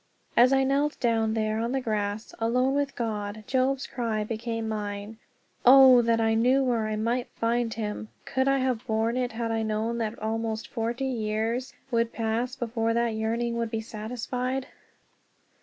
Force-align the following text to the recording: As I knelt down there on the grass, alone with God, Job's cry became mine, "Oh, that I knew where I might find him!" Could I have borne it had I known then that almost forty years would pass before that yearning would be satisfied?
As 0.35 0.51
I 0.51 0.63
knelt 0.63 0.99
down 0.99 1.35
there 1.35 1.59
on 1.59 1.73
the 1.73 1.79
grass, 1.79 2.33
alone 2.39 2.73
with 2.73 2.95
God, 2.95 3.43
Job's 3.45 3.85
cry 3.85 4.23
became 4.23 4.67
mine, 4.67 5.19
"Oh, 5.63 6.01
that 6.01 6.19
I 6.19 6.33
knew 6.33 6.63
where 6.63 6.87
I 6.87 6.95
might 6.95 7.27
find 7.35 7.71
him!" 7.71 8.07
Could 8.25 8.47
I 8.47 8.57
have 8.57 8.87
borne 8.87 9.15
it 9.15 9.33
had 9.33 9.51
I 9.51 9.61
known 9.61 9.99
then 9.99 10.13
that 10.15 10.19
almost 10.19 10.67
forty 10.69 11.05
years 11.05 11.75
would 11.91 12.11
pass 12.13 12.55
before 12.55 12.95
that 12.95 13.09
yearning 13.13 13.57
would 13.57 13.69
be 13.69 13.81
satisfied? 13.81 14.65